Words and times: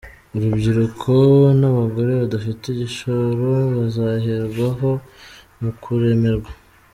Urubyiruko 0.35 1.13
n’abagore 1.59 2.09
badafite 2.21 2.63
igishoro 2.69 3.49
bazaherwaho 3.77 4.89
mu 5.61 5.71
kuremerwa 5.81 6.51